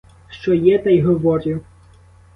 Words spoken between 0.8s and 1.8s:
й говорю!